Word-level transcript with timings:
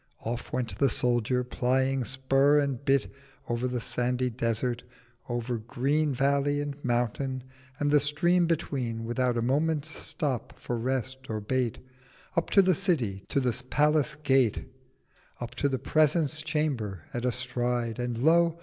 '—Off 0.31 0.51
went 0.51 0.75
the 0.79 0.89
Soldier, 0.89 1.43
plying 1.43 2.03
Spur 2.03 2.57
and 2.57 2.83
Bit— 2.83 3.13
Over 3.47 3.67
the 3.67 3.79
sandy 3.79 4.31
Desert, 4.31 4.81
over 5.29 5.59
green 5.59 6.11
Valley, 6.11 6.59
and 6.59 6.75
Mountain, 6.83 7.43
and 7.77 7.91
the 7.91 7.99
Stream 7.99 8.47
between, 8.47 9.05
Without 9.05 9.37
a 9.37 9.43
Moment's 9.43 9.89
Stop 9.89 10.57
for 10.59 10.75
rest 10.79 11.29
or 11.29 11.39
bait, 11.39 11.77
Up 12.35 12.49
to 12.49 12.63
the 12.63 12.73
City—to 12.73 13.39
the 13.39 13.63
Palace 13.69 14.15
Gate— 14.15 14.65
Up 15.39 15.53
to 15.53 15.69
the 15.69 15.77
Presence 15.77 16.41
Chamber 16.41 17.03
at 17.13 17.23
a 17.23 17.31
Stride— 17.31 17.99
And 17.99 18.17
Lo! 18.17 18.57